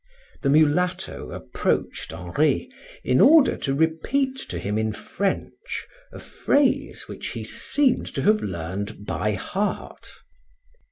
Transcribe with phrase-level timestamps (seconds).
[0.41, 2.67] The mulatto approached Henri,
[3.03, 8.41] in order to repeat to him in French a phrase which he seemed to have
[8.41, 10.07] learned by heart.